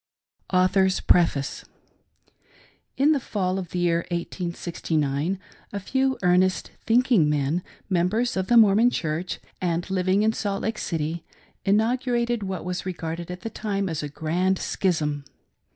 PREFACE. 0.49 1.63
In 2.97 3.11
the 3.11 3.19
fall 3.19 3.59
of 3.59 3.67
Jthe 3.67 3.75
year 3.75 3.97
1869, 4.09 5.37
a 5.71 5.79
few 5.79 6.17
earnest, 6.23 6.71
thinking 6.87 7.29
men, 7.29 7.61
members 7.87 8.35
of 8.35 8.47
the 8.47 8.57
Mormon 8.57 8.89
Church, 8.89 9.37
and 9.61 9.85
hving 9.85 10.23
in 10.23 10.33
Salt 10.33 10.63
Lake 10.63 10.79
City, 10.79 11.23
inaugurated 11.65 12.41
what 12.41 12.65
was 12.65 12.83
regarded 12.83 13.29
at 13.29 13.41
the 13.41 13.51
time 13.51 13.87
as 13.87 14.01
a 14.01 14.09
grand 14.09 14.57
schism. 14.57 15.23